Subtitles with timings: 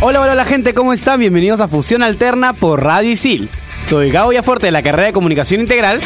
[0.00, 1.18] Hola, hola, la gente, ¿cómo están?
[1.18, 3.48] Bienvenidos a Fusión Alterna por Radio Isil.
[3.80, 6.00] Soy Gabo Yaforte de la carrera de Comunicación Integral.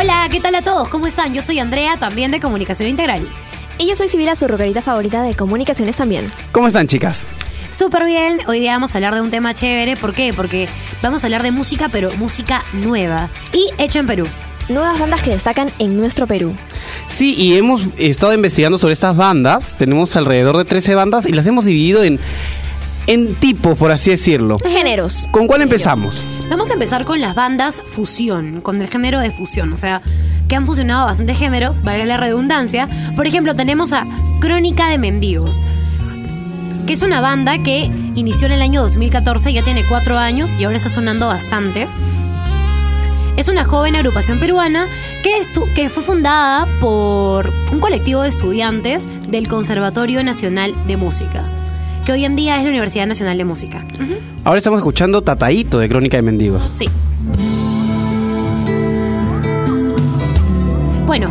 [0.00, 0.88] Hola, ¿qué tal a todos?
[0.88, 1.34] ¿Cómo están?
[1.34, 3.26] Yo soy Andrea, también de Comunicación Integral.
[3.76, 6.30] Y yo soy Sibila, su rockerita favorita de comunicaciones también.
[6.52, 7.26] ¿Cómo están, chicas?
[7.72, 9.96] Súper bien, hoy día vamos a hablar de un tema chévere.
[9.96, 10.32] ¿Por qué?
[10.32, 10.68] Porque
[11.02, 14.28] vamos a hablar de música, pero música nueva y hecha en Perú.
[14.68, 16.54] Nuevas bandas que destacan en nuestro Perú.
[17.08, 19.76] Sí, y hemos estado investigando sobre estas bandas.
[19.76, 22.20] Tenemos alrededor de 13 bandas y las hemos dividido en,
[23.08, 24.58] en tipos, por así decirlo.
[24.64, 25.26] Géneros.
[25.32, 26.22] ¿Con cuál empezamos?
[26.48, 30.00] Vamos a empezar con las bandas fusión, con el género de fusión, o sea,
[30.48, 32.88] que han fusionado bastantes géneros, vale la redundancia.
[33.16, 34.04] Por ejemplo, tenemos a
[34.40, 35.70] Crónica de Mendigos,
[36.86, 40.64] que es una banda que inició en el año 2014, ya tiene cuatro años y
[40.64, 41.86] ahora está sonando bastante.
[43.36, 44.86] Es una joven agrupación peruana
[45.22, 51.44] que, estu- que fue fundada por un colectivo de estudiantes del Conservatorio Nacional de Música,
[52.08, 53.84] que hoy en día es la Universidad Nacional de Música.
[54.42, 56.66] Ahora estamos escuchando Tataíto de Crónica de Mendigos.
[56.74, 56.88] Sí.
[61.04, 61.28] Bueno,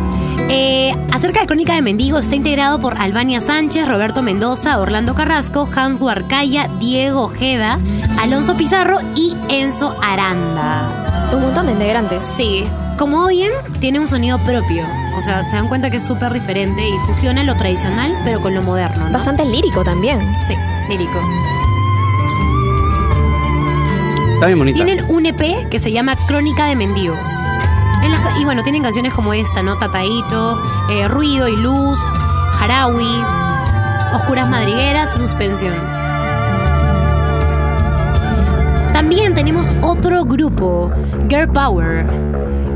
[0.50, 5.67] eh, acerca de Crónica de Mendigos está integrado por Albania Sánchez, Roberto Mendoza, Orlando Carrasco,
[5.75, 7.80] Hans Huarcaya, Diego Ojeda,
[8.20, 11.31] Alonso Pizarro y Enzo Aranda.
[11.33, 12.23] Un montón de integrantes.
[12.23, 12.64] Sí,
[13.00, 14.86] como oyen, tiene un sonido propio.
[15.17, 18.53] O sea, se dan cuenta que es súper diferente y fusiona lo tradicional pero con
[18.53, 19.05] lo moderno.
[19.05, 19.11] ¿no?
[19.11, 20.19] Bastante lírico también.
[20.41, 20.55] Sí,
[20.89, 21.19] lírico.
[24.35, 24.85] Está bien bonita.
[24.85, 27.27] Tienen un EP que se llama Crónica de Mendigos.
[28.07, 29.77] Las y bueno, tienen canciones como esta, ¿no?
[29.77, 30.61] Tataíto,
[30.92, 31.99] eh, Ruido y Luz,
[32.59, 33.23] Harawi,
[34.13, 35.75] Oscuras Madrigueras y Suspensión.
[38.93, 40.92] También tenemos otro grupo,
[41.27, 42.05] Girl Power.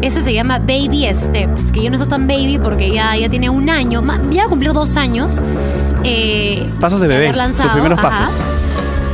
[0.01, 3.49] Ese se llama Baby Steps, que yo no soy tan baby porque ya, ya tiene
[3.49, 4.01] un año,
[4.31, 5.39] ya va a cumplir dos años.
[6.03, 8.09] eh, Pasos de bebé, lanzado, sus primeros ajá.
[8.09, 8.33] pasos.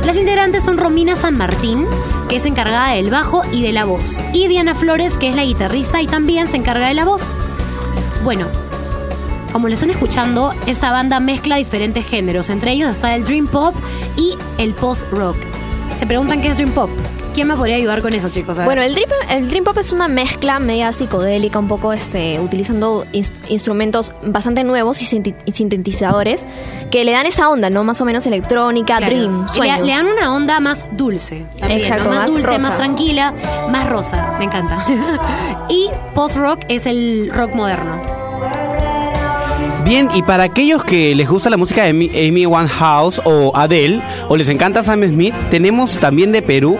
[0.06, 1.84] Las integrantes son Romina San Martín,
[2.30, 5.44] que es encargada del bajo y de la voz, y Diana Flores, que es la
[5.44, 7.36] guitarrista y también se encarga de la voz.
[8.24, 8.46] Bueno,
[9.52, 13.74] como lo están escuchando, esta banda mezcla diferentes géneros, entre ellos está el dream pop
[14.16, 15.36] y el post rock.
[15.98, 16.88] Se preguntan qué es dream pop.
[17.38, 18.58] ¿Quién me podría ayudar con eso, chicos?
[18.64, 23.04] Bueno, el dream, el dream pop es una mezcla media psicodélica, un poco este, utilizando
[23.12, 25.04] ins- instrumentos bastante nuevos y,
[25.52, 26.44] sintetizadores
[26.90, 27.84] que le dan esa onda, ¿no?
[27.84, 29.06] Más o menos electrónica, Claro.
[29.14, 29.78] dream, sueños.
[29.82, 31.46] Le, le dan una onda más dulce.
[31.60, 32.10] También, Exacto, ¿no?
[32.10, 32.58] más, más dulce, rosa.
[32.58, 33.32] más tranquila,
[33.70, 34.34] más rosa.
[34.40, 34.84] Me encanta.
[35.68, 38.18] y post rock es el rock moderno.
[39.84, 44.02] Bien, y para aquellos que les gusta la música de Amy, Amy Winehouse o Adele,
[44.28, 46.76] o les encanta Sam Smith, tenemos también de Perú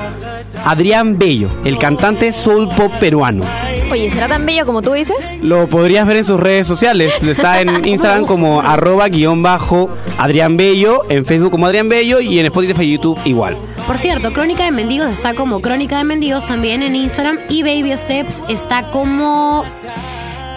[0.69, 3.43] Adrián Bello, el cantante soul pop peruano.
[3.91, 5.39] Oye, ¿será tan bello como tú dices?
[5.41, 7.15] Lo podrías ver en sus redes sociales.
[7.23, 12.39] Está en Instagram como arroba guion bajo Adrián Bello, en Facebook como Adrián Bello y
[12.39, 13.57] en Spotify y YouTube igual.
[13.87, 17.97] Por cierto, Crónica de Mendigos está como Crónica de Mendigos también en Instagram y Baby
[17.97, 19.65] Steps está como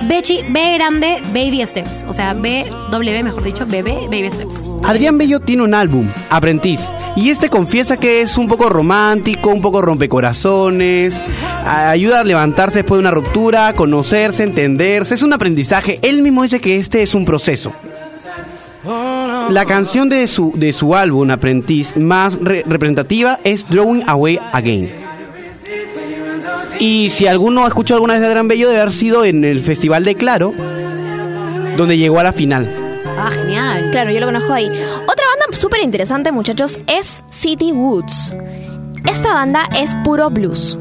[0.08, 2.06] Bechi, B grande Baby Steps.
[2.08, 4.66] O sea, B, W, mejor dicho, BB, Baby Steps.
[4.84, 6.82] Adrián Bello tiene un álbum, Aprendiz,
[7.16, 11.22] y este confiesa que es un poco romántico, un poco rompecorazones,
[11.66, 16.00] ayuda a levantarse después de una ruptura, conocerse, entenderse, es un aprendizaje.
[16.02, 17.72] Él mismo dice que este es un proceso.
[19.50, 25.01] La canción de su, de su álbum Aprendiz más re- representativa es Drawing Away Again.
[26.80, 29.60] Y si alguno ha escuchado alguna vez de Adrián Bello, debe haber sido en el
[29.62, 30.54] Festival de Claro,
[31.78, 32.72] donde llegó a la final.
[33.18, 33.90] Ah, genial.
[33.92, 34.66] Claro, yo lo conozco ahí.
[34.66, 38.34] Otra banda súper interesante, muchachos, es City Woods.
[39.10, 40.78] Esta banda es puro blues.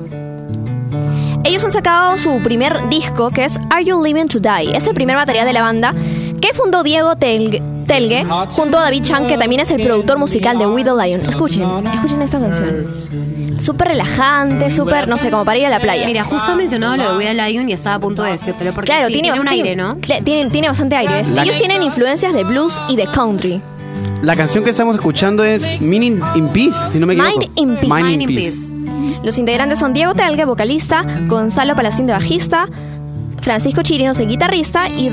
[1.44, 4.76] Ellos han sacado su primer disco que es Are You Living to Die.
[4.76, 5.94] Es el primer material de la banda
[6.40, 10.58] que fundó Diego Telge, Telge junto a David Chan, que también es el productor musical
[10.58, 11.20] de Widow Lion.
[11.26, 12.86] Escuchen, escuchen esta canción.
[13.60, 16.06] Súper relajante, súper, no sé, como para ir a la playa.
[16.06, 19.08] Mira, justo mencionado lo de Will Lion y estaba a punto de decírtelo porque Claro,
[19.08, 19.96] sí, tiene, un bastante- aire, ¿no?
[20.24, 21.20] Tiene, tiene bastante aire.
[21.20, 23.60] Ellos tienen influencias de blues y de country.
[24.22, 27.38] La canción que estamos escuchando es Meaning in Peace, si no me equivoco.
[27.40, 27.86] Mind in Peace.
[27.86, 28.72] Mind Mind in Peace.
[29.22, 32.66] Los integrantes son Diego Telge, vocalista, Gonzalo Palacín de bajista,
[33.50, 35.10] Francisco Chirinos, el guitarrista, y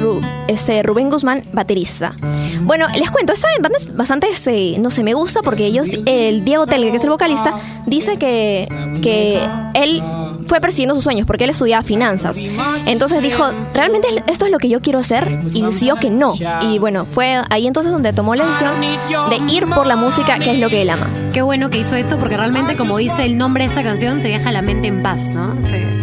[0.47, 2.13] este, Rubén Guzmán, baterista.
[2.61, 6.45] Bueno, les cuento, esta banda es bastante, este, no sé, me gusta porque ellos, el
[6.45, 7.55] Diego Telgue, que es el vocalista,
[7.87, 8.67] dice que,
[9.01, 9.41] que
[9.73, 10.03] él
[10.45, 12.37] fue persiguiendo sus sueños porque él estudiaba finanzas.
[12.85, 13.43] Entonces dijo,
[13.73, 15.39] ¿realmente esto es lo que yo quiero hacer?
[15.55, 16.35] Y decidió que no.
[16.61, 20.51] Y bueno, fue ahí entonces donde tomó la decisión de ir por la música, que
[20.51, 21.07] es lo que él ama.
[21.33, 24.27] Qué bueno que hizo esto porque realmente, como dice el nombre de esta canción, te
[24.27, 25.55] deja la mente en paz, ¿no?
[25.63, 25.96] Sí.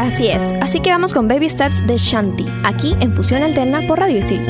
[0.00, 0.42] Así es.
[0.62, 4.40] Así que vamos con Baby Steps de Shanti, aquí en Fusión Alterna por Radio Isil.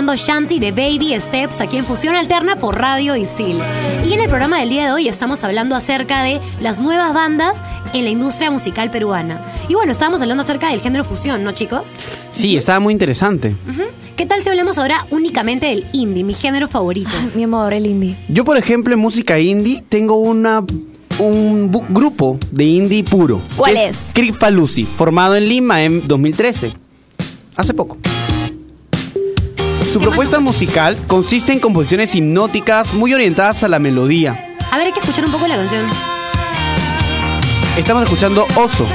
[0.00, 3.58] Escuchando Shanti de Baby Steps aquí en Fusión Alterna por Radio Isil.
[4.08, 7.58] Y en el programa del día de hoy estamos hablando acerca de las nuevas bandas
[7.92, 9.38] en la industria musical peruana.
[9.68, 11.96] Y bueno, estábamos hablando acerca del género fusión, ¿no, chicos?
[12.32, 13.54] Sí, estaba muy interesante.
[14.16, 17.10] ¿Qué tal si hablemos ahora únicamente del indie, mi género favorito?
[17.34, 18.16] Mi amor, el indie.
[18.28, 20.64] Yo, por ejemplo, en música indie tengo una
[21.18, 23.42] un grupo de indie puro.
[23.54, 24.12] ¿Cuál que es?
[24.14, 26.72] Crick Falusi, formado en Lima en 2013.
[27.56, 27.98] Hace poco.
[29.92, 34.54] Su propuesta musical consiste en composiciones hipnóticas muy orientadas a la melodía.
[34.70, 35.90] A ver, hay que escuchar un poco la canción.
[37.76, 38.86] Estamos escuchando Oso.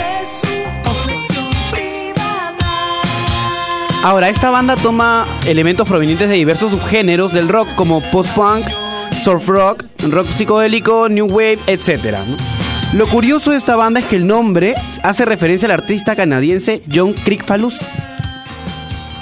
[4.04, 8.66] Ahora, esta banda toma elementos provenientes de diversos subgéneros del rock como post-punk,
[9.22, 12.20] surf rock, rock psicodélico, new wave, etc.
[12.94, 17.12] Lo curioso de esta banda es que el nombre hace referencia al artista canadiense John
[17.12, 17.80] Crickfalus.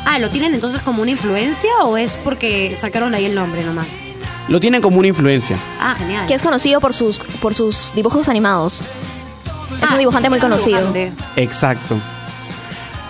[0.05, 3.87] Ah, ¿lo tienen entonces como una influencia o es porque sacaron ahí el nombre nomás?
[4.49, 5.57] Lo tienen como una influencia.
[5.79, 6.27] Ah, genial.
[6.27, 8.81] Que es conocido por sus, por sus dibujos animados.
[9.81, 10.77] Es Ah, un dibujante muy conocido.
[10.91, 11.13] dibujante.
[11.37, 11.97] Exacto.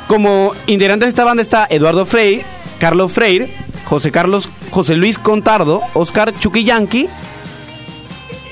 [0.07, 2.45] Como integrantes de esta banda está Eduardo Freire,
[2.79, 3.51] Carlos Freire,
[3.85, 7.09] José Carlos, José Luis Contardo, Oscar Chuquillanqui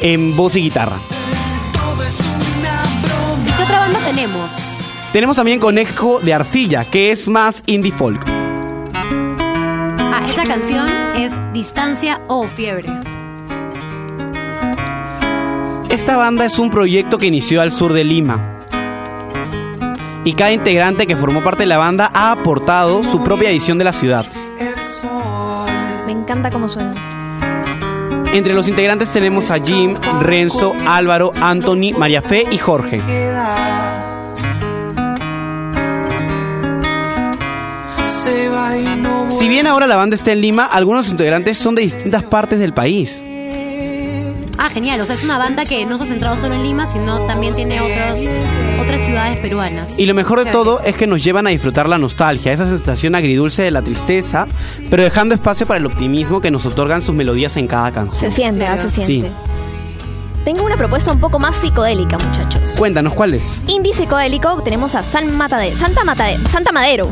[0.01, 0.97] en voz y guitarra.
[3.47, 4.75] ¿Y qué otra banda tenemos?
[5.13, 8.23] Tenemos también Conejo de Arcilla, que es más indie folk.
[9.99, 10.87] Ah, esa canción
[11.17, 12.87] es Distancia o Fiebre.
[15.89, 18.39] Esta banda es un proyecto que inició al sur de Lima.
[20.23, 23.83] Y cada integrante que formó parte de la banda ha aportado su propia edición de
[23.83, 24.25] la ciudad.
[26.05, 26.93] Me encanta cómo suena.
[28.31, 33.01] Entre los integrantes tenemos a Jim, Renzo, Álvaro, Anthony, María Fe y Jorge.
[38.11, 42.73] Si bien ahora la banda está en Lima, algunos integrantes son de distintas partes del
[42.73, 43.23] país.
[44.57, 44.99] Ah, genial.
[44.99, 47.55] O sea, es una banda que no se ha centrado solo en Lima, sino también
[47.55, 48.19] tiene otros,
[48.81, 49.97] otras ciudades peruanas.
[49.97, 50.57] Y lo mejor de Chévere.
[50.63, 54.45] todo es que nos llevan a disfrutar la nostalgia, esa sensación agridulce de la tristeza,
[54.89, 58.29] pero dejando espacio para el optimismo que nos otorgan sus melodías en cada canción.
[58.29, 59.29] Se siente, ah, se siente.
[59.29, 59.33] Sí.
[60.43, 62.71] Tengo una propuesta un poco más psicodélica, muchachos.
[62.77, 63.57] Cuéntanos, ¿cuál es?
[63.67, 67.09] Indie psicodélico tenemos a San Matade- Santa, Matade- Santa Madero.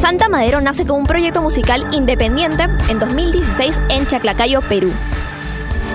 [0.00, 4.92] Santa Madero nace como un proyecto musical independiente en 2016 en Chaclacayo, Perú.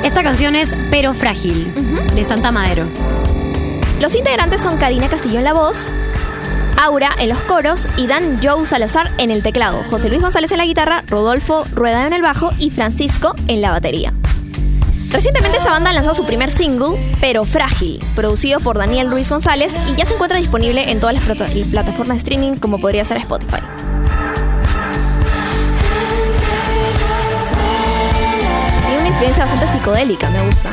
[0.04, 1.74] Esta canción es Pero Frágil,
[2.14, 2.86] de Santa Madero.
[4.00, 5.92] Los integrantes son Karina Castillo en la voz,
[6.84, 10.58] Aura en los coros y Dan Joe Salazar en el teclado, José Luis González en
[10.60, 14.14] la guitarra, Rodolfo Rueda en el bajo y Francisco en la batería.
[15.10, 19.74] Recientemente esta banda ha lanzado su primer single, Pero Frágil, producido por Daniel Ruiz González
[19.90, 23.18] y ya se encuentra disponible en todas las plata- plataformas de streaming como podría ser
[23.18, 23.62] Spotify.
[29.26, 30.70] Bastante psicodélica, me gusta.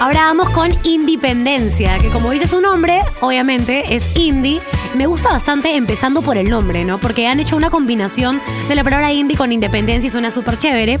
[0.00, 4.60] Ahora vamos con Independencia, que como dice su nombre, obviamente es indie.
[4.94, 6.98] Me gusta bastante empezando por el nombre, ¿no?
[6.98, 10.98] Porque han hecho una combinación de la palabra indie con independencia y suena súper chévere.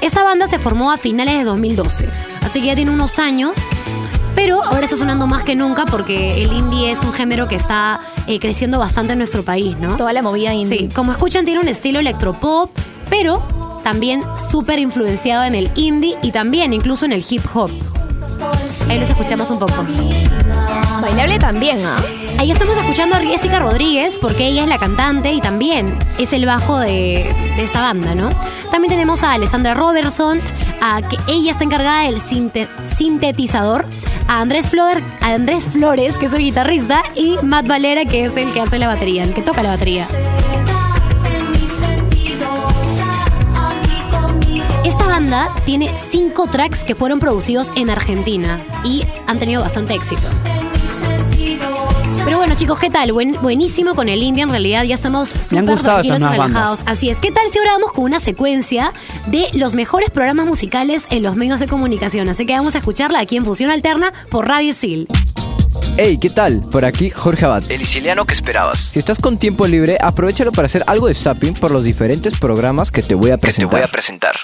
[0.00, 2.08] Esta banda se formó a finales de 2012,
[2.42, 3.56] así que ya tiene unos años.
[4.34, 8.00] Pero ahora está sonando más que nunca porque el indie es un género que está
[8.26, 9.96] eh, creciendo bastante en nuestro país, ¿no?
[9.96, 10.78] Toda la movida indie.
[10.80, 12.70] Sí, como escuchan, tiene un estilo electropop,
[13.08, 17.70] pero también súper influenciado en el indie y también incluso en el hip hop.
[18.88, 19.84] Ahí los escuchamos un poco.
[21.00, 21.96] Bailable también, ¿ah?
[22.38, 26.46] Ahí estamos escuchando a Jessica Rodríguez porque ella es la cantante y también es el
[26.46, 28.30] bajo de, de esta banda, ¿no?
[28.70, 30.40] También tenemos a Alessandra Robertson,
[30.80, 33.84] a que ella está encargada del sinte- sintetizador,
[34.28, 38.36] a Andrés, Flor, a Andrés Flores, que es el guitarrista, y Matt Valera, que es
[38.36, 40.08] el que hace la batería, el que toca la batería.
[45.32, 50.28] Banda tiene cinco tracks que fueron producidos en Argentina y han tenido bastante éxito.
[52.24, 53.12] Pero bueno, chicos, ¿qué tal?
[53.12, 54.42] Buen- buenísimo con el indie.
[54.44, 56.78] En realidad ya estamos súper tranquilos y relajados.
[56.80, 56.82] bandas.
[56.86, 57.18] Así es.
[57.18, 58.92] ¿Qué tal si ahora vamos con una secuencia
[59.26, 62.28] de los mejores programas musicales en los medios de comunicación?
[62.28, 65.08] Así que vamos a escucharla aquí en Fusión Alterna por Radio Sil.
[65.98, 66.60] Hey, ¿qué tal?
[66.70, 67.64] Por aquí Jorge Abad.
[67.70, 68.90] El siciliano que esperabas.
[68.92, 72.90] Si estás con tiempo libre, aprovechalo para hacer algo de zapping por los diferentes programas
[72.90, 73.70] que te voy a Que te presentar.
[73.70, 74.34] voy a presentar.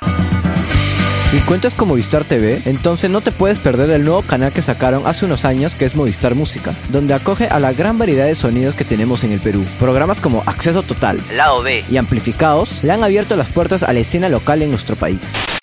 [1.31, 5.07] Si cuentas con Movistar TV, entonces no te puedes perder el nuevo canal que sacaron
[5.07, 8.75] hace unos años que es Movistar Música, donde acoge a la gran variedad de sonidos
[8.75, 9.67] que tenemos en el Perú.
[9.79, 11.85] Programas como Acceso Total Lado B.
[11.91, 15.58] y Amplificados le han abierto las puertas a la escena local en nuestro país.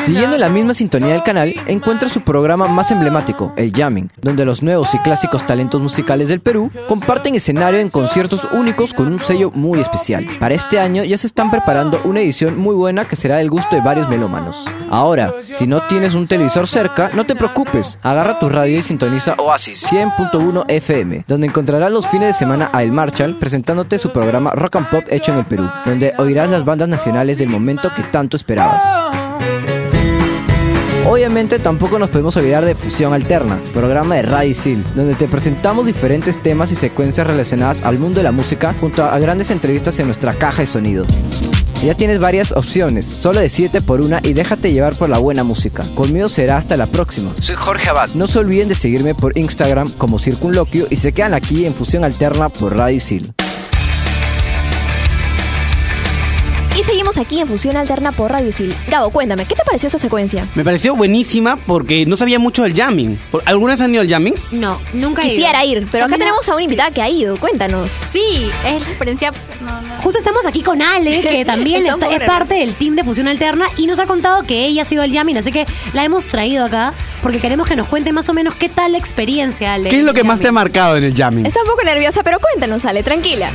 [0.00, 4.62] Siguiendo la misma sintonía del canal, encuentra su programa más emblemático, el Jamming, donde los
[4.62, 9.50] nuevos y clásicos talentos musicales del Perú comparten escenario en conciertos únicos con un sello
[9.52, 10.26] muy especial.
[10.38, 13.74] Para este año ya se están preparando una edición muy buena que será del gusto
[13.74, 14.66] de varios melómanos.
[14.90, 19.34] Ahora, si no tienes un televisor cerca, no te preocupes, agarra tu radio y sintoniza
[19.38, 24.50] Oasis 100.1 FM, donde encontrarás los fines de semana a El Marshall presentándote su programa
[24.50, 28.02] Rock and Pop hecho en el Perú, donde oirás las bandas nacionales del momento que
[28.04, 28.82] tanto esperabas.
[31.06, 35.84] Obviamente tampoco nos podemos olvidar de Fusión Alterna, programa de Radio Isil, donde te presentamos
[35.84, 40.06] diferentes temas y secuencias relacionadas al mundo de la música junto a grandes entrevistas en
[40.06, 41.04] nuestra caja de sonido.
[41.84, 45.84] Ya tienes varias opciones, solo decídete por una y déjate llevar por la buena música.
[45.94, 47.30] Conmigo será hasta la próxima.
[47.38, 48.08] Soy Jorge Abad.
[48.14, 52.02] No se olviden de seguirme por Instagram como Circunloquio y se quedan aquí en Fusión
[52.02, 53.34] Alterna por Radio Isil.
[57.16, 58.74] Aquí en Fusión Alterna por Radio Isil.
[58.88, 60.46] Gabo, cuéntame, ¿qué te pareció esa secuencia?
[60.54, 63.16] Me pareció buenísima porque no sabía mucho del jamming.
[63.30, 64.34] ¿Por- ¿Alguna vez han ido al jamming?
[64.52, 65.34] No, nunca he ido.
[65.36, 67.36] Quisiera ir, pero acá tenemos a una invitada que ha ido.
[67.36, 67.90] Cuéntanos.
[68.12, 69.32] Sí, es la experiencia.
[69.60, 70.02] No, no.
[70.02, 73.66] Justo estamos aquí con Ale, que también Está es parte del team de Fusión Alterna
[73.76, 76.64] y nos ha contado que ella ha sido el Yamin, así que la hemos traído
[76.64, 76.92] acá
[77.22, 79.88] porque queremos que nos cuente más o menos qué tal la experiencia, Ale.
[79.88, 81.46] ¿Qué es lo que más te ha marcado en el jamming?
[81.46, 83.50] Está un poco nerviosa, pero cuéntanos, Ale, tranquila.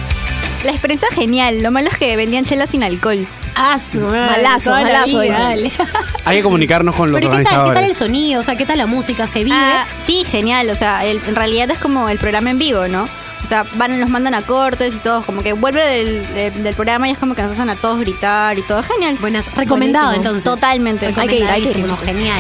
[0.64, 1.62] La experiencia genial.
[1.62, 3.26] Lo malo es que vendían chelas sin alcohol.
[3.56, 5.20] Madre, Malazo, malazo.
[6.26, 7.92] Hay que comunicarnos con los Pero ¿qué tal, ¿qué tal organizadores.
[7.92, 8.40] el sonido?
[8.40, 9.28] O sea, ¿qué tal la música?
[9.28, 9.56] ¿Se vive?
[9.56, 10.70] Ah, sí, genial.
[10.70, 13.08] O sea, el- en realidad es como el programa en vivo, ¿no?
[13.44, 15.24] O sea, van, nos mandan a cortes y todo.
[15.24, 18.00] Como que vuelve del, de- del programa y es como que nos hacen a todos
[18.00, 18.84] gritar y todo.
[18.84, 19.18] Genial.
[19.20, 20.36] Buenas, recomendado Buenísimo.
[20.38, 20.44] entonces.
[20.62, 21.06] Totalmente.
[21.08, 22.06] Hay que ir, hay que ir, Recomendadísimo, muchachos.
[22.06, 22.40] genial.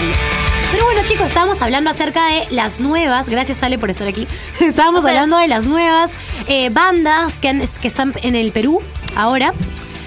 [0.72, 4.28] Pero bueno, chicos, estábamos hablando acerca de las nuevas, gracias Ale por estar aquí.
[4.60, 6.12] Estábamos hablando de las nuevas
[6.48, 8.80] eh, bandas que, han- que están en el Perú
[9.16, 9.51] ahora,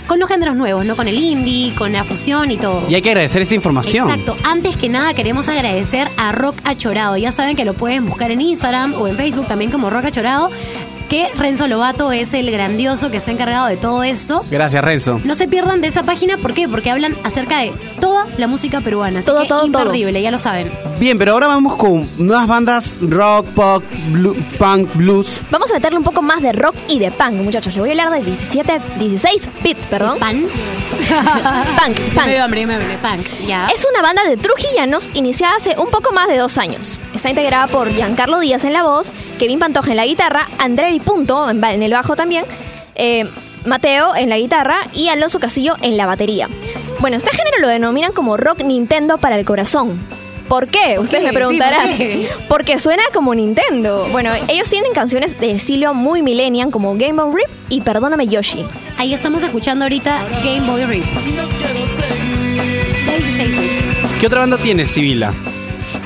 [0.06, 0.96] con los géneros nuevos, ¿no?
[0.96, 2.82] Con el indie, con la fusión y todo.
[2.88, 4.10] Y hay que agradecer esta información.
[4.10, 4.36] Exacto.
[4.44, 7.16] Antes que nada queremos agradecer a Rock Achorado.
[7.16, 10.50] Ya saben que lo pueden buscar en Instagram o en Facebook también como Rock Achorado.
[11.08, 14.42] Que Renzo Lobato es el grandioso que está encargado de todo esto.
[14.50, 15.20] Gracias, Renzo.
[15.24, 16.68] No se pierdan de esa página, ¿por qué?
[16.68, 19.18] Porque hablan acerca de toda la música peruana.
[19.18, 20.70] Así Todo, que todo, imperdible, ya lo saben.
[20.98, 25.36] Bien, pero ahora vamos con nuevas bandas rock, pop, blu- punk, blues.
[25.50, 27.74] Vamos a meterle un poco más de rock y de punk, muchachos.
[27.74, 30.18] Le voy a hablar de 17, 16 bits, perdón.
[30.18, 30.40] Pan.
[30.40, 32.24] Punk, punk.
[32.26, 32.98] Me dio hambre, me dio hambre.
[33.26, 33.66] Punk, ya.
[33.74, 37.00] Es una banda de trujillanos iniciada hace un poco más de dos años.
[37.14, 41.00] Está integrada por Giancarlo Díaz en la voz, Kevin Pantoja en la guitarra, André y
[41.04, 42.44] Punto en, el bajo también,
[42.94, 43.26] eh,
[43.66, 46.48] Mateo en la guitarra y Alonso Castillo en la batería.
[47.00, 49.98] Bueno, este género lo denominan como rock Nintendo para el corazón.
[50.48, 50.98] ¿Por qué?
[50.98, 51.26] Ustedes qué?
[51.26, 51.88] me Sí, preguntarán.
[51.88, 52.28] ¿por qué?
[52.48, 54.06] Porque suena como Nintendo.
[54.12, 58.64] Bueno, ellos tienen canciones de estilo muy millennial como Game Boy Rip y Perdóname Yoshi.
[58.98, 61.04] Ahí estamos escuchando ahorita Game Boy Rip.
[63.06, 64.12] 16 bits.
[64.20, 65.32] ¿Qué otra banda tienes, Sibila?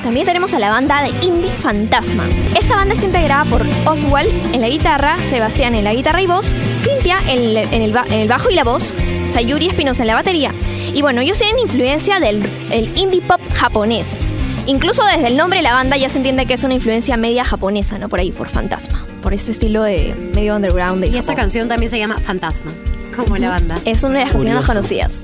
[0.07, 2.23] También tenemos a la banda de Indie Fantasma.
[2.57, 6.47] Esta banda está integrada por Oswald en la guitarra, Sebastián en la guitarra y voz,
[6.81, 8.95] Cintia en el, en el ba- en el bajo y la voz,
[9.27, 10.53] Sayuri Espinosa en la batería.
[10.93, 14.21] Y bueno, ellos tienen influencia del el indie pop japonés.
[14.65, 17.43] Incluso desde el nombre de la banda ya se entiende que es una influencia media
[17.43, 18.07] japonesa, ¿no?
[18.07, 19.03] Por ahí, por Fantasma.
[19.21, 21.01] Por este estilo de medio underground.
[21.01, 22.71] de Y esta canción también se llama Fantasma,
[23.13, 23.77] como la banda.
[23.83, 25.21] Es una de las canciones más conocidas.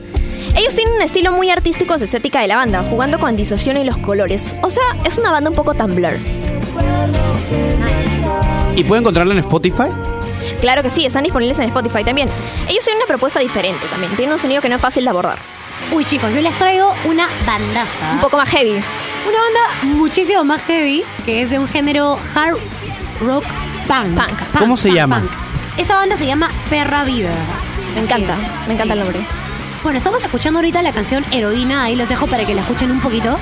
[0.55, 3.83] Ellos tienen un estilo muy artístico su estética de la banda, jugando con distorsión y
[3.83, 4.55] los colores.
[4.61, 6.19] O sea, es una banda un poco Tumblr.
[8.75, 9.89] ¿Y puedo encontrarla en Spotify?
[10.61, 12.29] Claro que sí, están disponibles en Spotify también.
[12.69, 15.37] Ellos tienen una propuesta diferente también, tienen un sonido que no es fácil de abordar.
[15.91, 18.11] Uy, chicos, yo les traigo una bandaza.
[18.13, 18.71] Un poco más heavy.
[18.71, 22.57] Una banda muchísimo más heavy, que es de un género hard
[23.21, 23.43] rock
[23.87, 24.15] punk.
[24.15, 24.59] Punk.
[24.59, 25.21] ¿Cómo se llama?
[25.77, 27.31] Esta banda se llama Perra Vida.
[27.95, 28.35] Me encanta,
[28.67, 28.99] me encanta Sí.
[28.99, 29.19] el nombre.
[29.83, 33.01] Bueno, estamos escuchando ahorita la canción Heroína, ahí los dejo para que la escuchen un
[33.01, 33.35] poquito.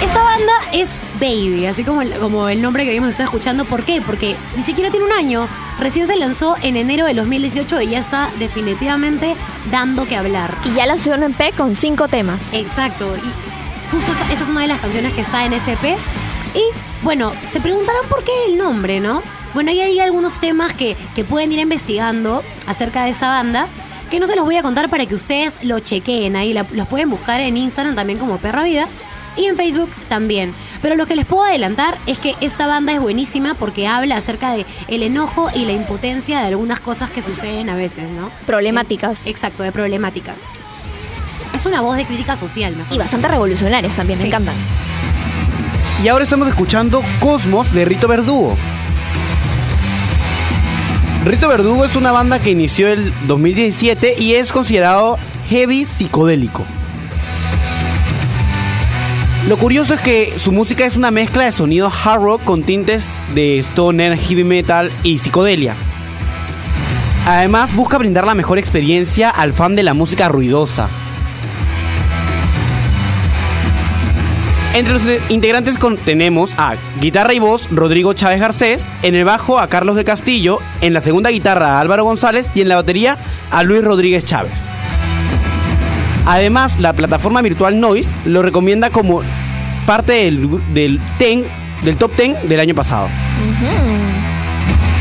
[0.00, 3.64] Esta banda es Baby, así como el, como el nombre que vimos está escuchando.
[3.64, 4.00] ¿Por qué?
[4.00, 5.48] Porque ni siquiera tiene un año.
[5.80, 9.34] Recién se lanzó en enero de 2018 y ya está definitivamente
[9.72, 10.54] dando que hablar.
[10.64, 12.54] Y ya lanzó un EP con cinco temas.
[12.54, 13.16] Exacto.
[13.16, 15.98] Y justo esa, esa es una de las canciones que está en SP.
[16.54, 16.62] Y
[17.02, 19.22] bueno, se preguntarán por qué el nombre, ¿no?
[19.56, 23.68] Bueno, ahí hay algunos temas que, que pueden ir investigando acerca de esta banda.
[24.10, 26.52] Que no se los voy a contar para que ustedes lo chequeen ahí.
[26.52, 28.86] La- los pueden buscar en Instagram también como Perra Vida.
[29.34, 30.52] Y en Facebook también.
[30.82, 34.52] Pero lo que les puedo adelantar es que esta banda es buenísima porque habla acerca
[34.52, 38.30] de el enojo y la impotencia de algunas cosas que suceden a veces, ¿no?
[38.46, 39.26] Problemáticas.
[39.26, 40.36] Exacto, de problemáticas.
[41.54, 44.54] Es una voz de crítica social, mejor Y bastante revolucionarias también, me encantan.
[46.04, 48.54] Y ahora estamos escuchando Cosmos de Rito Verdugo.
[51.26, 55.18] Rito Verdugo es una banda que inició el 2017 y es considerado
[55.48, 56.64] heavy psicodélico.
[59.48, 63.06] Lo curioso es que su música es una mezcla de sonidos hard rock con tintes
[63.34, 65.74] de stoner, heavy metal y psicodelia.
[67.26, 70.88] Además busca brindar la mejor experiencia al fan de la música ruidosa.
[74.76, 79.68] Entre los integrantes tenemos a guitarra y voz Rodrigo Chávez Garcés, en el bajo a
[79.68, 83.16] Carlos de Castillo, en la segunda guitarra a Álvaro González y en la batería
[83.50, 84.52] a Luis Rodríguez Chávez.
[86.26, 89.22] Además, la plataforma virtual Noise lo recomienda como
[89.86, 91.46] parte del, del, ten-
[91.82, 93.08] del top 10 del año pasado.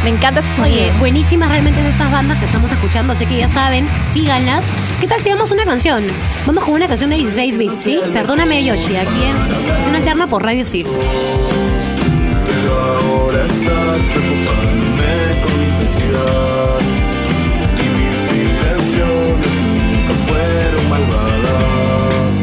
[0.06, 0.84] Me encanta ese sonido.
[0.84, 4.64] Oye, buenísimas realmente de estas bandas que estamos escuchando, así que ya saben, síganlas.
[5.02, 6.04] ¿Qué tal si vamos a una canción?
[6.46, 8.00] Vamos con una canción de 16 bits, ¿sí?
[8.14, 9.36] Perdóname Yoshi, aquí en
[9.68, 10.84] Canción Alterna por Radio Sí.
[12.46, 16.82] Pero ahora estás preocupándome con intensidad
[17.80, 19.54] Y mis intenciones
[19.90, 22.36] nunca fueron malvadas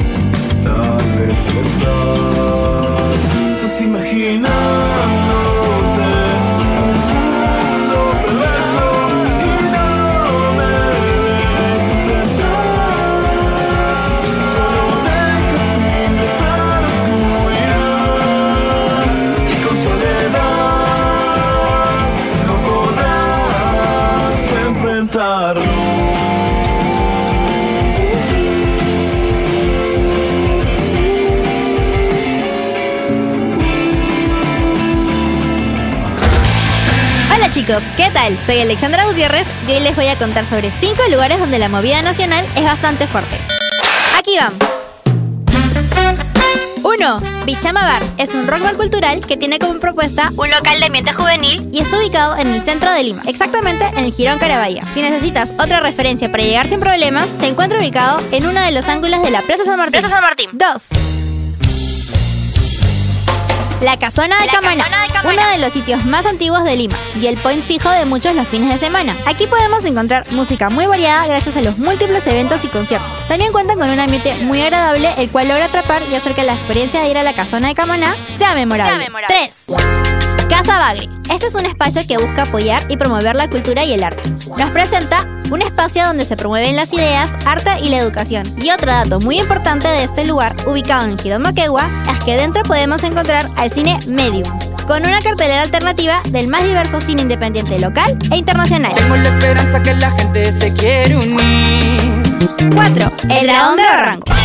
[0.64, 4.91] Tal vez lo estás Estás imaginándote
[37.64, 38.36] chicos, ¿qué tal?
[38.44, 42.02] Soy Alexandra Gutiérrez y hoy les voy a contar sobre 5 lugares donde la movida
[42.02, 43.36] nacional es bastante fuerte.
[44.18, 44.52] Aquí van.
[46.82, 47.20] 1.
[47.46, 51.12] Bichama Bar es un rock bar cultural que tiene como propuesta un local de ambiente
[51.12, 54.82] juvenil y está ubicado en el centro de Lima, exactamente en el Girón Carabaya.
[54.92, 58.88] Si necesitas otra referencia para llegar sin problemas, se encuentra ubicado en uno de los
[58.88, 60.00] ángulos de la Plaza San Martín.
[60.00, 60.50] Plaza San Martín.
[60.52, 61.21] 2.
[63.82, 64.86] La Casona de, Camaná,
[65.24, 68.46] uno de los sitios más antiguos de Lima y el point fijo de muchos los
[68.46, 69.16] fines de semana.
[69.26, 73.26] Aquí podemos encontrar música muy variada gracias a los múltiples eventos y conciertos.
[73.26, 76.54] También cuentan con un ambiente muy agradable, el cual logra atrapar y hacer que la
[76.54, 79.10] experiencia de ir a la Casona de Camaná sea memorable.
[79.26, 80.21] 3.
[80.52, 81.08] Casa Bagre.
[81.32, 84.22] Este es un espacio que busca apoyar y promover la cultura y el arte.
[84.58, 88.44] Nos presenta un espacio donde se promueven las ideas, arte y la educación.
[88.62, 92.64] Y otro dato muy importante de este lugar, ubicado en Girón Moquegua, es que dentro
[92.64, 94.46] podemos encontrar al cine Medium,
[94.86, 98.92] con una cartelera alternativa del más diverso cine independiente local e internacional.
[98.94, 102.22] Tengo la esperanza que la gente se quiere unir.
[102.74, 103.12] 4.
[103.30, 104.41] El Dragón de Barranco.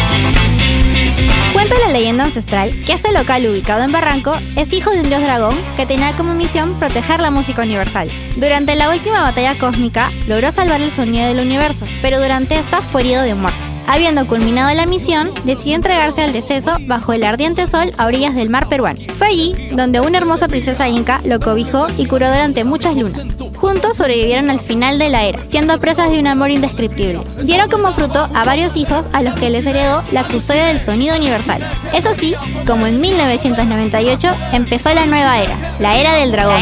[1.97, 5.87] Leyenda ancestral que este local ubicado en Barranco es hijo de un dios dragón que
[5.87, 8.07] tenía como misión proteger la música universal.
[8.35, 13.01] Durante la última batalla cósmica logró salvar el sonido del universo, pero durante esta fue
[13.01, 13.57] herido de muerte.
[13.87, 18.51] Habiendo culminado la misión, decidió entregarse al deceso bajo el ardiente sol a orillas del
[18.51, 18.99] mar peruano.
[19.17, 23.27] Fue allí donde una hermosa princesa inca lo cobijó y curó durante muchas lunas.
[23.57, 27.21] Juntos sobrevivieron al final de la era, siendo presas de un amor indescriptible.
[27.41, 31.15] Dieron como fruto a varios hijos a los que les heredó la custodia del sonido
[31.15, 31.61] universal.
[31.93, 32.35] Eso sí,
[32.67, 36.61] como en 1998 empezó la nueva era, la era del dragón.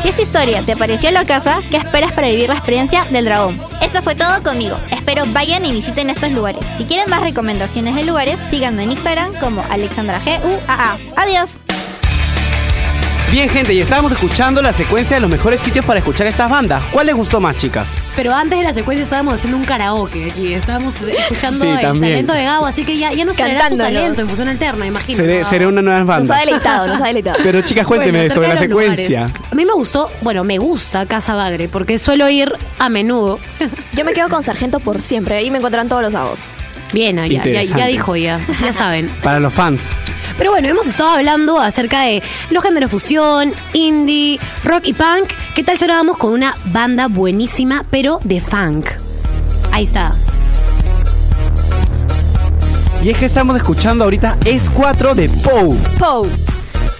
[0.00, 3.60] Si esta historia te pareció locaza, ¿qué esperas para vivir la experiencia del dragón?
[3.82, 4.76] Eso fue todo conmigo.
[4.90, 6.62] Espero vayan y visiten estos lugares.
[6.76, 10.98] Si quieren más recomendaciones de lugares, síganme en Instagram como AlexandraGUAA.
[11.16, 11.60] Adiós.
[13.30, 16.82] Bien, gente, y estábamos escuchando la secuencia de los mejores sitios para escuchar estas bandas.
[16.90, 17.90] ¿Cuál les gustó más, chicas?
[18.16, 20.52] Pero antes de la secuencia estábamos haciendo un karaoke aquí.
[20.52, 22.12] Estábamos escuchando Sí, el también.
[22.14, 25.16] talento de Gabo, así que ya, ya nos traerá su talento en fusión alterna, imagino.
[25.22, 26.38] Seré, seré una nueva Nos ha banda.
[26.38, 27.38] deleitado, nos ha deleitado.
[27.44, 29.20] Pero chicas, cuénteme Bueno, sobre la secuencia.
[29.26, 29.42] lugares.
[29.52, 33.38] A mí me gustó, bueno, me gusta Casa Bagre, porque suelo ir a menudo.
[33.92, 35.36] Yo me quedo con Sargento por siempre.
[35.36, 36.48] Ahí me encontrarán todos los sábados.
[36.92, 39.08] Bien, ya, ya, ya dijo ya, ya saben.
[39.22, 39.82] Para los fans.
[40.40, 45.28] Pero bueno, hemos estado hablando acerca de los géneros fusión, indie, rock y punk.
[45.54, 48.86] ¿Qué tal si ahora vamos con una banda buenísima, pero de funk?
[49.70, 50.14] Ahí está.
[53.04, 55.76] Y es que estamos escuchando ahorita Es 4 de Poe.
[55.98, 56.49] Poe.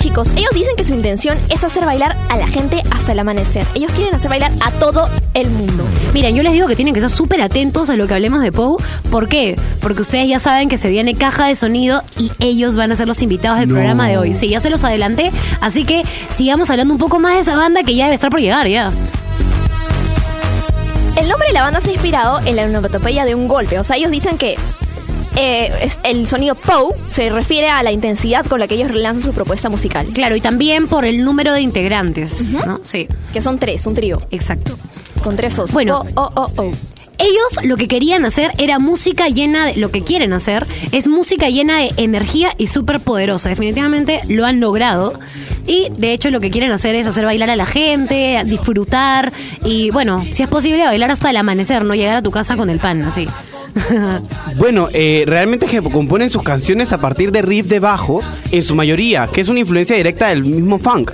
[0.01, 3.67] Chicos, ellos dicen que su intención es hacer bailar a la gente hasta el amanecer.
[3.75, 5.85] Ellos quieren hacer bailar a todo el mundo.
[6.15, 8.51] Miren, yo les digo que tienen que estar súper atentos a lo que hablemos de
[8.51, 8.83] Poe.
[9.11, 9.57] ¿Por qué?
[9.83, 13.09] Porque ustedes ya saben que se viene caja de sonido y ellos van a ser
[13.09, 13.75] los invitados del No.
[13.75, 14.35] programa de hoy.
[14.35, 15.31] Sí, ya se los adelanté.
[15.61, 16.03] Así que
[16.35, 18.91] sigamos hablando un poco más de esa banda que ya debe estar por llegar ya.
[21.17, 23.79] El nombre de la banda se ha inspirado en la onomatopeya de un golpe.
[23.79, 24.57] O sea, ellos dicen que
[25.41, 29.23] eh, es- el sonido Poe se refiere a la intensidad con la que ellos relanzan
[29.25, 30.07] su propuesta musical.
[30.13, 32.47] Claro, y también por el número de integrantes.
[32.49, 32.81] ¿no?
[32.83, 34.19] Sí, Que son tres, un trío.
[34.31, 34.77] exacto.
[35.23, 35.73] Con tres os.
[35.73, 36.05] Bueno.
[36.15, 36.71] Oh, oh, oh, oh.
[37.19, 39.77] Ellos lo que querían hacer era música llena de.
[39.77, 43.51] Lo que quieren hacer es música llena de energía y súper poderosa.
[43.51, 45.13] Definitivamente lo han logrado.
[45.67, 49.35] Y de hecho lo que quieren hacer es hacer bailar a la gente, disfrutar.
[49.63, 52.71] Y bueno, si es posible, bailar hasta el amanecer, no llegar a tu casa con
[52.71, 53.27] el pan, así.
[54.57, 59.29] Bueno, eh, realmente componen sus canciones a partir de riff de bajos, en su mayoría,
[59.33, 61.13] que es una influencia directa del mismo funk.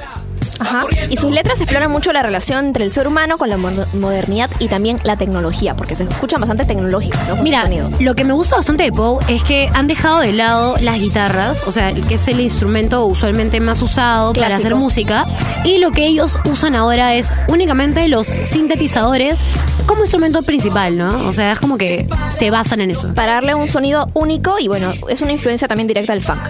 [0.58, 0.84] Ajá.
[1.08, 4.50] Y sus letras exploran mucho la relación entre el ser humano con la mo- modernidad
[4.58, 7.36] y también la tecnología, porque se escuchan bastante tecnológicos, ¿no?
[7.42, 7.68] Mira,
[8.00, 11.66] lo que me gusta bastante de Poe es que han dejado de lado las guitarras,
[11.66, 15.24] o sea, que es el instrumento usualmente más usado para hacer música,
[15.64, 19.40] y lo que ellos usan ahora es únicamente los sintetizadores
[19.86, 21.26] como instrumento principal, ¿no?
[21.28, 23.12] O sea, es como que se basan en eso.
[23.14, 26.40] Para darle un sonido único y bueno, es una influencia también directa del funk.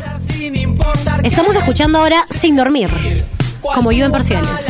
[1.22, 2.88] Estamos escuchando ahora Sin Dormir,
[3.74, 4.68] como yo en parciales.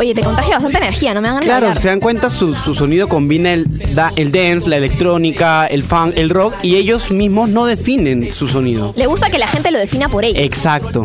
[0.00, 3.08] Oye, te contagia bastante energía, no me hagan Claro, se dan cuenta, su, su sonido
[3.08, 7.66] combina el, da- el dance, la electrónica, el funk, el rock, y ellos mismos no
[7.66, 8.92] definen su sonido.
[8.96, 10.44] Le gusta que la gente lo defina por ellos.
[10.44, 11.04] Exacto.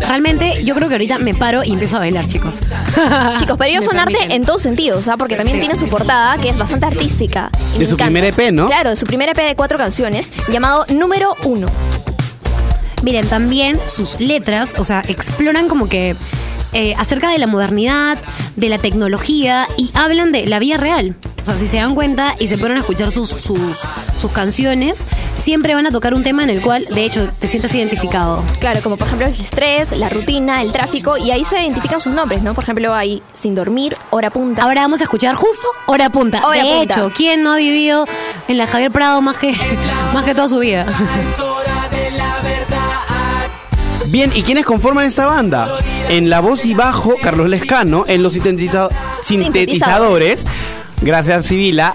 [0.00, 2.60] Realmente, yo creo que ahorita me paro y empiezo a bailar, chicos.
[3.38, 5.16] Chicos, pero ellos son arte en todos sentidos, ¿ah?
[5.18, 5.60] porque también Sí.
[5.60, 7.50] tienen su portada, que es bastante artística.
[7.52, 8.04] y De me su encanta.
[8.04, 8.68] primer EP, ¿no?
[8.68, 11.66] Claro, de su primer EP de cuatro canciones, llamado Número Uno.
[13.02, 16.14] Miren, también sus letras, o sea, exploran como que
[16.72, 18.18] eh, acerca de la modernidad,
[18.56, 21.14] de la tecnología y hablan de la vida real.
[21.42, 23.78] O sea, si se dan cuenta y se ponen a escuchar sus, sus,
[24.18, 27.74] sus canciones, siempre van a tocar un tema en el cual, de hecho, te sientes
[27.74, 28.42] identificado.
[28.60, 32.14] Claro, como por ejemplo el estrés, la rutina, el tráfico, y ahí se identifican sus
[32.14, 32.54] nombres, ¿no?
[32.54, 34.62] Por ejemplo, hay Sin Dormir, Hora Punta.
[34.62, 36.46] Ahora vamos a escuchar justo Hora Punta.
[36.46, 36.94] Hora de Punta.
[36.94, 38.06] hecho, ¿quién no ha vivido
[38.46, 39.54] en la Javier Prado más que,
[40.14, 40.86] más que toda su vida?
[44.08, 45.78] Bien, ¿y quiénes conforman esta banda?
[46.08, 48.04] En la voz y bajo, Carlos Lescano.
[48.06, 48.90] En los sintetiza-
[49.24, 50.38] sintetizadores,
[51.00, 51.92] gracias Sibila,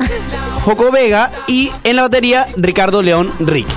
[0.63, 1.31] Joco Vega.
[1.47, 3.67] Y en la batería, Ricardo León Rick.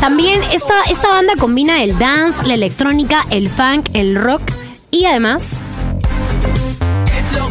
[0.00, 4.42] También esta, esta banda combina el dance, la electrónica, el funk, el rock
[4.90, 5.58] y además...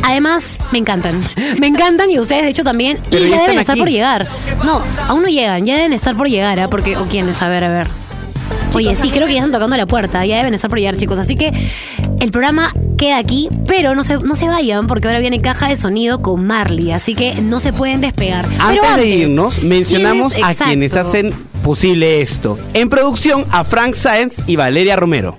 [0.04, 1.22] Además, me encantan.
[1.60, 3.00] Me encantan y ustedes, de hecho, también.
[3.10, 3.80] Pero y ya ya deben estar aquí.
[3.82, 4.28] por llegar.
[4.63, 5.65] No, aún no llegan.
[5.65, 6.70] Ya deben estar por llegar, ¿ah?
[6.70, 7.42] Porque, ¿o quiénes?
[7.42, 7.88] A ver, a ver.
[8.74, 10.26] Oye, sí, creo que ya están tocando la puerta.
[10.26, 11.20] Ya deben estar por llegar, chicos.
[11.20, 11.52] Así que
[12.20, 15.78] el programa queda aquí, pero no se, no se vayan porque ahora viene caja de
[15.78, 16.92] sonido con Marley.
[16.92, 18.46] Así que no se pueden despegar.
[18.48, 22.58] Pero Antes de irnos, mencionamos a quienes hacen posible esto.
[22.74, 25.38] En producción, a Frank Sáenz y Valeria Romero.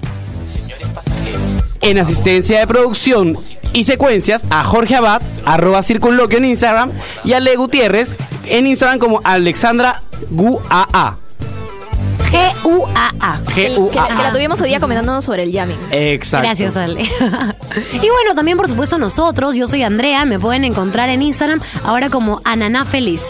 [1.83, 3.38] En asistencia de producción
[3.72, 6.90] y secuencias, a Jorge Abad, arroba circunloquio en Instagram,
[7.24, 8.11] y a Le Gutiérrez
[8.46, 11.16] en Instagram como Alexandra Guaa.
[12.30, 13.38] G-U-A-A.
[13.54, 15.76] Que, que- que la tuvimos hoy día comentándonos sobre el jamming.
[15.90, 16.46] Exacto.
[16.46, 17.02] Gracias, Ale.
[17.92, 22.09] y bueno, también por supuesto nosotros, yo soy Andrea, me pueden encontrar en Instagram ahora
[22.09, 23.22] como Ananá Feliz.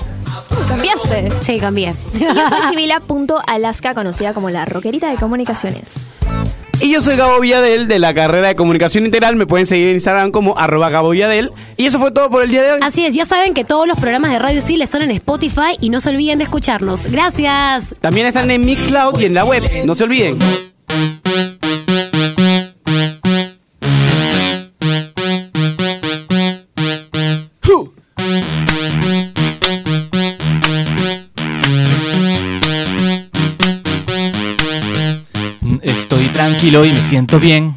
[0.69, 1.31] ¿Cambiaste?
[1.41, 1.95] Sí, cambié.
[2.15, 5.95] Y yo soy Sibila.alaska, conocida como la rockerita de comunicaciones.
[6.83, 9.37] Y yo soy Gabo Villadel de la carrera de comunicación integral.
[9.37, 11.53] Me pueden seguir en Instagram como arroba Gabo Villadel.
[11.77, 12.81] Y eso fue todo por el día de hoy.
[12.83, 15.91] Así es, ya saben que todos los programas de Radio Sil están en Spotify y
[15.91, 17.03] no se olviden de escucharnos.
[17.13, 17.95] Gracias.
[18.01, 19.63] También están en Mixcloud y en la web.
[19.85, 20.39] No se olviden.
[36.71, 37.75] Y me siento bien.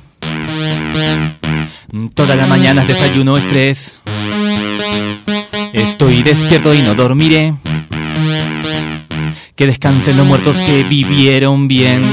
[2.14, 4.02] Todas las mañanas desayuno estrés.
[5.74, 7.56] Estoy despierto y no dormiré.
[9.56, 12.04] Que descansen los muertos que vivieron bien.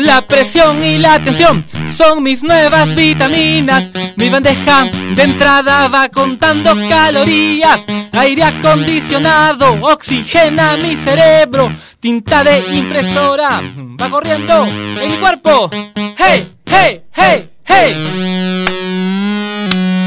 [0.00, 1.62] La presión y la tensión
[1.94, 3.90] son mis nuevas vitaminas.
[4.16, 4.84] Mi bandeja
[5.14, 7.84] de entrada va contando calorías
[8.16, 13.60] aire acondicionado, oxigena mi cerebro, tinta de impresora,
[14.00, 15.70] va corriendo en mi cuerpo.
[15.94, 16.52] ¡Hey!
[16.66, 17.02] ¡Hey!
[17.14, 17.50] ¡Hey!
[17.66, 17.94] ¡Hey!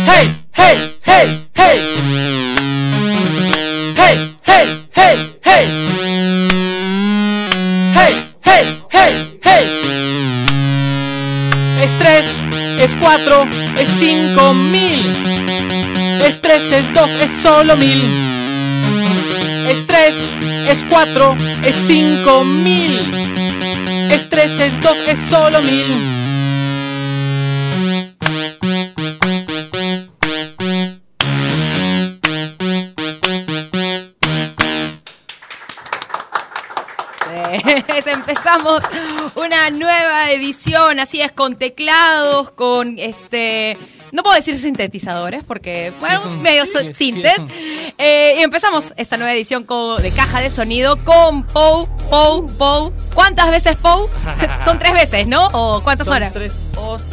[0.07, 0.41] ¡Hey!
[0.57, 0.99] ¡Hey!
[1.05, 1.49] ¡Hey!
[1.55, 1.79] ¡Hey!
[3.95, 4.31] ¡Hey!
[4.45, 4.81] ¡Hey!
[4.95, 5.39] ¡Hey!
[5.43, 5.65] ¡Hey!
[7.93, 8.13] ¡Hey!
[8.43, 8.65] ¡Hey!
[8.91, 9.39] ¡Hey!
[9.43, 9.65] hey!
[11.81, 12.25] Es 3,
[12.81, 15.78] es 4, es 5000.
[16.29, 18.03] Es tres, es dos, es solo mil.
[19.67, 20.13] Es tres,
[20.67, 23.11] es cuatro, es cinco mil.
[24.11, 25.87] Es tres, es dos, es solo mil.
[38.05, 38.83] Empezamos
[39.33, 43.75] una nueva edición, así es, con teclados, con este...
[44.11, 47.35] No puedo decir sintetizadores porque, bueno, son- medio sí, so- sí, sintes.
[47.97, 52.91] Eh, y empezamos esta nueva edición con- de caja de sonido con Pou, Pou, Pou.
[53.13, 54.09] ¿Cuántas veces Pou?
[54.65, 55.47] Son tres veces, ¿no?
[55.53, 56.33] ¿O cuántas Son horas?
[56.33, 57.03] tres os,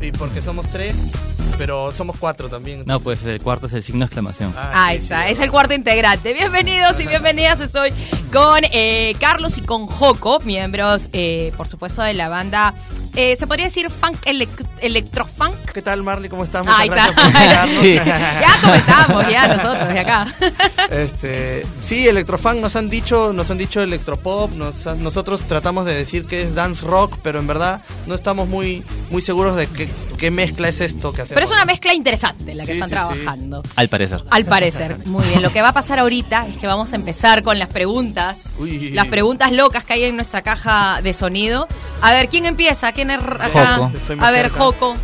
[0.00, 1.12] y porque somos tres,
[1.58, 2.82] pero somos cuatro también.
[2.86, 4.52] No, pues el cuarto es el signo de exclamación.
[4.56, 6.32] Ah, Ahí está, es el cuarto integrante.
[6.32, 7.60] Bienvenidos y bienvenidas.
[7.60, 7.92] Estoy
[8.32, 12.72] con eh, Carlos y con Joco, miembros, eh, por supuesto, de la banda.
[13.16, 15.54] Eh, ¿Se podría decir funk elec- electrofunk?
[15.72, 16.28] ¿Qué tal, Marley?
[16.30, 16.64] ¿Cómo estás?
[16.64, 17.30] Muchas gracias por.
[17.80, 17.94] Sí.
[18.40, 20.34] Ya comenzamos, ya nosotros de acá.
[20.90, 25.94] Este, sí, electrofunk nos han dicho, nos han dicho electropop, nos han- nosotros tratamos de
[25.94, 29.88] decir que es dance rock, pero en verdad no estamos muy, muy seguros de qué,
[30.18, 31.34] qué mezcla es esto que hacemos.
[31.40, 33.20] Pero es una mezcla interesante la que Sí, están sí, sí.
[33.20, 33.62] trabajando.
[33.76, 34.24] Al parecer.
[34.30, 35.06] Al parecer.
[35.06, 35.42] Muy bien.
[35.42, 38.44] Lo que va a pasar ahorita es que vamos a empezar con las preguntas.
[38.58, 38.90] Uy.
[38.90, 41.68] Las preguntas locas que hay en nuestra caja de sonido.
[42.02, 42.92] A ver, ¿quién empieza?
[43.00, 43.76] ¿Quién es acá?
[43.76, 43.92] Joco.
[44.20, 44.58] A ver, cerca.
[44.58, 44.94] Joco.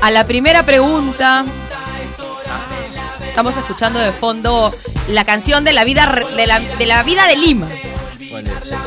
[0.00, 1.44] A la primera pregunta.
[3.26, 4.72] Estamos escuchando de fondo
[5.08, 7.66] la canción de la vida re- de la, de la vida de Lima.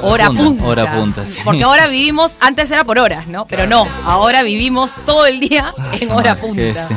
[0.01, 0.63] Hora punta.
[0.63, 1.41] Hora punta, sí.
[1.43, 3.45] Porque ahora vivimos, antes era por horas, ¿no?
[3.45, 6.87] Pero no, ahora vivimos todo el día en hora punta.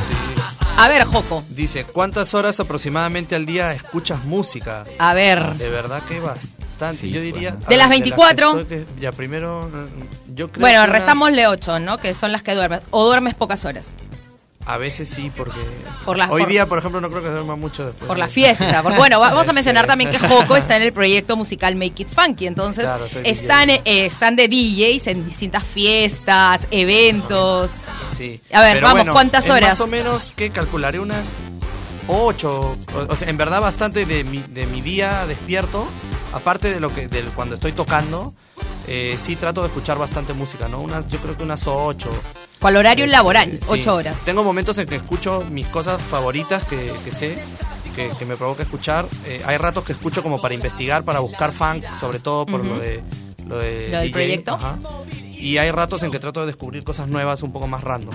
[0.78, 1.42] A ver, Joco.
[1.48, 4.84] Dice, ¿cuántas horas aproximadamente al día escuchas música?
[5.00, 5.54] A ver.
[5.54, 6.20] De verdad que
[6.82, 7.00] bastante.
[7.06, 7.50] Sí, yo diría...
[7.52, 7.66] bueno.
[7.68, 8.60] De las que 24.
[8.60, 11.98] estoy que- ya, primero, mm, yo creo Bueno, restámosle 8, ¿no?
[11.98, 12.80] Que son las que duermes.
[12.90, 13.94] O duermes pocas horas.
[14.64, 15.58] A veces sí, porque...
[16.04, 18.06] Por las- Hoy por- día, por ejemplo, no creo que duerma mucho después.
[18.06, 18.80] Por la de- fiesta.
[18.84, 21.74] Porque, bueno, va- vamos a Este, mencionar también que Joco está en el proyecto musical
[21.74, 22.46] Make It Funky.
[22.46, 27.72] Entonces, Claro, están, eh, están de DJs en distintas fiestas, eventos.
[28.16, 28.40] Sí.
[28.52, 29.70] A ver, Pero vamos, bueno, ¿cuántas horas?
[29.70, 31.24] Más o menos que calcularé unas
[32.06, 32.60] ocho.
[32.94, 35.88] O, o sea, en verdad bastante de mi, de mi día despierto.
[36.32, 38.34] Aparte de lo que de cuando estoy tocando,
[38.88, 40.80] eh, sí trato de escuchar bastante música, ¿no?
[40.80, 42.10] Unas, yo creo que unas ocho.
[42.60, 43.58] ¿Cuál horario Este, laboral?
[43.60, 43.66] sí.
[43.68, 44.16] 8 horas.
[44.24, 47.38] Tengo momentos en que escucho mis cosas favoritas que, que sé.
[47.96, 49.04] Que, que me provoca escuchar.
[49.26, 52.78] Eh, hay ratos que escucho como para investigar, para buscar funk, sobre todo por lo
[52.78, 53.02] de
[53.46, 54.54] lo, de Lo del proyecto.
[54.54, 54.78] ajá.
[55.30, 58.14] Y hay ratos en que trato de descubrir cosas nuevas un poco más random.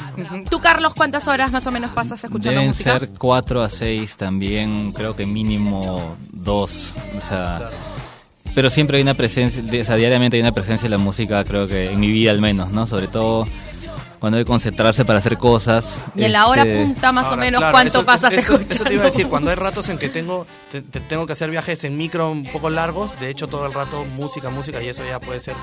[0.50, 2.98] ¿Tú, Carlos, cuántas horas más o menos pasas escuchando Deben música?
[2.98, 6.94] ser 4 a 6 también, creo que mínimo 2.
[7.18, 7.70] O sea,
[8.58, 11.68] pero siempre hay una presencia, o sea, diariamente hay una presencia de la música, creo
[11.68, 12.88] que en mi vida al menos, ¿no?
[12.88, 13.46] Sobre todo
[14.18, 16.00] cuando hay que concentrarse para hacer cosas.
[16.16, 18.54] Y en la hora este, punta, más o Ahora, menos, claro, ¿cuánto eso- pasas eso,
[18.54, 18.74] escuchando?
[18.74, 21.34] Eso te iba a decir, cuando hay ratos en que tengo, te- te- tengo que
[21.34, 24.88] hacer viajes en micro un poco largos, de hecho todo el rato música, música, y
[24.88, 25.54] eso ya puede ser,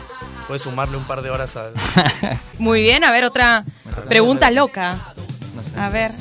[0.47, 1.73] puede sumarle un par de horas al...
[2.61, 3.65] Muy bien, a ver, otra
[4.09, 5.15] pregunta loca.
[5.77, 6.13] A ver.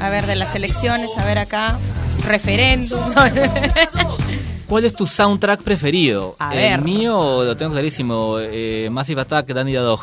[0.00, 1.78] A ver, de las elecciones, a ver acá.
[2.26, 3.00] Referéndum.
[4.72, 6.34] ¿Cuál es tu soundtrack preferido?
[6.38, 6.80] A el ver.
[6.80, 10.00] mío lo tengo clarísimo, eh, Massive Attack, Danny the Dog,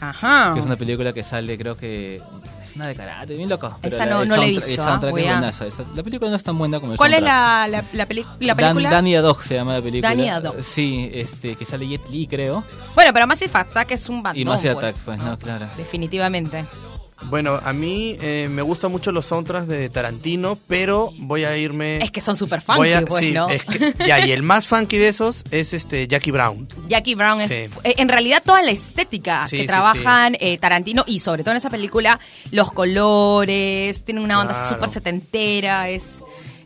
[0.00, 0.52] Ajá.
[0.54, 2.22] que es una película que sale, creo que...
[2.62, 3.76] Es una de karate, bien loco.
[3.82, 6.36] Esa no- no la he visto, El ah, soundtrack voy es esa- La película no
[6.36, 8.88] es tan buena como el ¿Cuál es la, la, la peli- la Dan- película?
[8.90, 10.08] Danny the Dog se llama la película.
[10.14, 10.62] Danny the Dog.
[10.62, 12.62] Sí, este, que sale Jet Li, creo.
[12.94, 14.84] Bueno, pero Massive Attack es un bandón, y Massive pues.
[14.84, 15.66] Attack, pues, no, claro.
[15.76, 16.66] Definitivamente.
[17.26, 21.98] Bueno, a mí eh, me gustan mucho los soundtracks de Tarantino, pero voy a irme...
[21.98, 23.48] Es que son super funky, voy a- pues, sí, ¿no?
[23.48, 26.68] es que- ya, y el más funky de esos es este Jackie Brown.
[26.88, 27.48] Jackie Brown es...
[27.48, 27.54] Sí.
[27.84, 31.58] eh, En realidad toda la estética Sí, que trabajan eh, Tarantino y sobre todo en
[31.58, 32.18] esa película,
[32.52, 34.68] los colores, tiene una onda Claro.
[34.68, 36.20] súper setentera, es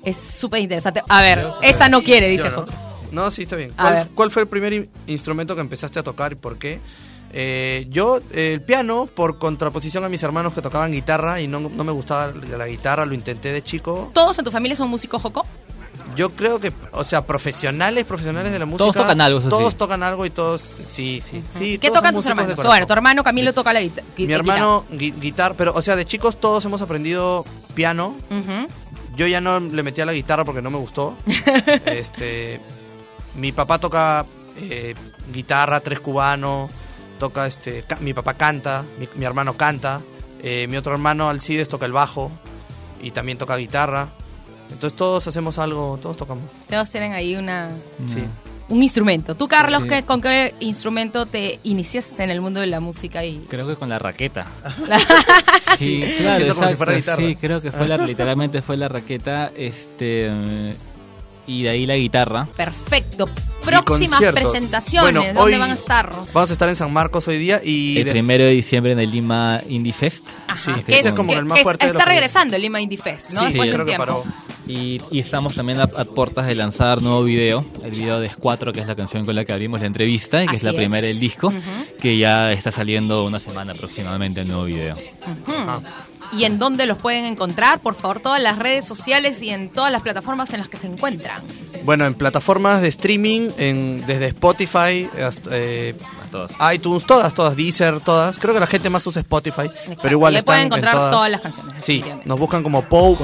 [0.05, 1.01] es súper interesante.
[1.09, 2.67] A ver, esta no quiere, dice no.
[3.13, 3.73] No, sí, está bien.
[3.77, 6.81] ¿Cuál, cuál fue el primer in- instrumento que empezaste a tocar y por qué?
[7.33, 11.61] Eh, yo, eh, el piano, por contraposición a mis hermanos que tocaban guitarra y no,
[11.61, 14.11] no me gustaba la guitarra, lo intenté de chico.
[14.13, 15.47] ¿Todos en tu familia son músicos, Joco?
[16.15, 18.85] Yo creo que, o sea, profesionales, profesionales de la música.
[18.85, 19.57] Todos tocan algo, eso sí.
[19.57, 21.43] Todos tocan algo y todos, sí, sí.
[21.57, 22.55] sí ¿Qué todos tocan tus hermanos?
[22.57, 24.07] Bueno, tu hermano Camilo toca la guitarra.
[24.19, 28.15] Mi hermano, gui- guitarra, pero, o sea, de chicos todos hemos aprendido piano.
[29.17, 31.17] Yo ya no le metí a la guitarra porque no me gustó.
[31.87, 32.61] este,
[33.37, 34.27] mi papá toca
[34.61, 34.95] eh,
[35.33, 36.71] guitarra, tres cubanos,
[37.23, 40.01] toca este, mi papá canta, mi, mi hermano canta,
[40.43, 42.33] eh, mi otro hermano Alcides toca el bajo
[43.01, 44.09] y también toca guitarra.
[44.73, 46.45] Entonces todos hacemos algo, todos tocamos.
[46.69, 47.71] Todos tienen ahí una,
[48.09, 48.25] Sí.
[48.71, 49.37] un instrumento.
[49.37, 49.89] ¿Tú, Carlos, Sí.
[49.89, 53.25] qué- con qué instrumento te iniciaste en el mundo de la música?
[53.25, 53.39] Y...
[53.49, 54.47] Creo que con la raqueta.
[55.79, 57.23] Sí, Sí, claro, como si fuera guitarra.
[57.25, 60.29] Sí, creo que fue la, literalmente fue la raqueta, este,
[61.47, 62.49] y de ahí la guitarra.
[62.57, 63.29] Perfecto.
[63.65, 66.11] Próximas presentaciones, Bueno, ¿dónde hoy- van a estar?
[66.33, 68.99] Vamos a estar en San Marcos hoy día y El de- primero de diciembre en
[69.01, 70.27] el Lima Indie Fest.
[70.63, 71.87] sí, Que ese es como que- el más que fuerte.
[71.87, 73.41] Está regresando el Lima Indie Fest, ¿no?
[73.41, 74.25] Sí, Después de creo que paró.
[74.67, 78.73] Y, y estamos también a, a puertas de lanzar nuevo video, el video de Escuatro,
[78.73, 80.77] que es la canción con la que abrimos la entrevista, y que es la es.
[80.77, 81.53] primera del disco,
[82.01, 84.97] que ya está saliendo una semana aproximadamente el nuevo video.
[86.33, 87.81] ¿Y en dónde los pueden encontrar?
[87.81, 90.87] Por favor, todas las redes sociales y en todas las plataformas en las que se
[90.87, 91.43] encuentran.
[91.85, 95.95] Bueno, en plataformas de streaming, en, desde Spotify, hasta, eh,
[96.73, 98.39] iTunes, todas, todas, Deezer, todas.
[98.39, 100.95] Creo que la gente más usa Spotify, pero igual y ahí están pueden en encontrar
[100.95, 101.13] todas.
[101.13, 101.75] todas las canciones.
[101.83, 103.19] Sí, nos buscan como POW,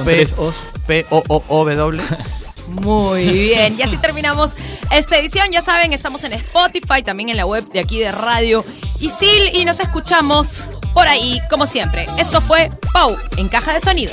[0.87, 2.03] P, O O O W.
[2.68, 4.53] Muy bien, y así terminamos
[4.90, 5.51] esta edición.
[5.51, 8.62] Ya saben, estamos en Spotify, también en la web de aquí de Radio
[9.01, 12.07] Isil y nos escuchamos por ahí, como siempre.
[12.18, 14.12] Esto fue Pau en Caja de Sonido.